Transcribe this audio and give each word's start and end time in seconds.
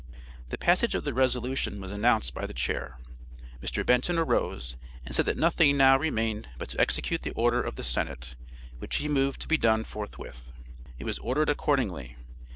The 0.49 0.57
passage 0.57 0.95
of 0.95 1.03
the 1.03 1.13
resolution 1.13 1.79
was 1.79 1.91
announced 1.91 2.33
by 2.33 2.47
the 2.47 2.55
chair. 2.55 2.97
Mr. 3.61 3.85
Benton 3.85 4.17
arose, 4.17 4.75
and 5.05 5.13
said 5.13 5.27
that 5.27 5.37
nothing 5.37 5.77
now 5.77 5.95
remained 5.95 6.49
but 6.57 6.69
to 6.69 6.81
execute 6.81 7.21
the 7.21 7.29
order 7.33 7.61
of 7.61 7.75
the 7.75 7.83
Senate, 7.83 8.33
which 8.79 8.95
he 8.95 9.07
moved 9.07 9.41
to 9.41 9.47
be 9.47 9.57
done 9.59 9.83
forthwith. 9.83 10.51
It 10.97 11.05
was 11.05 11.19
ordered 11.19 11.51
accordingly. 11.51 12.15